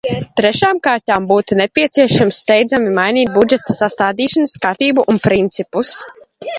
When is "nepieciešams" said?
1.59-2.41